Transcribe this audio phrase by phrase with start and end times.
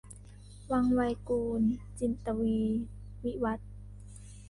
[0.71, 1.69] วังไวกูณฑ์-
[1.99, 2.79] จินตวีร์
[3.23, 3.71] วิวัธน์